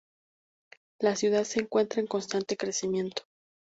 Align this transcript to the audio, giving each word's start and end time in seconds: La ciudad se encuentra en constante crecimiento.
La 0.99 1.15
ciudad 1.15 1.43
se 1.43 1.59
encuentra 1.59 2.01
en 2.01 2.07
constante 2.07 2.57
crecimiento. 2.57 3.21